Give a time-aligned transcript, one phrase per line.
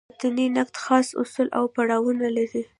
[0.09, 2.63] متني نقد خاص اصول او پړاوونه لري.